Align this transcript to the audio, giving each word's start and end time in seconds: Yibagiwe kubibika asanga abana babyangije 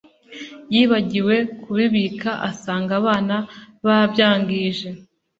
Yibagiwe 0.73 1.35
kubibika 1.63 2.31
asanga 2.49 2.91
abana 3.01 3.35
babyangije 3.85 4.87